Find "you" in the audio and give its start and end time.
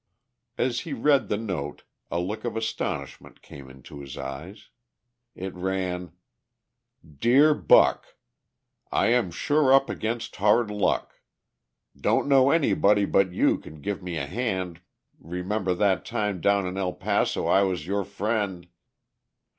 13.31-13.59